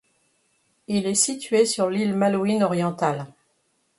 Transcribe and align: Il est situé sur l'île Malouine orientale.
Il 0.87 1.05
est 1.05 1.13
situé 1.13 1.63
sur 1.63 1.87
l'île 1.91 2.15
Malouine 2.15 2.63
orientale. 2.63 3.27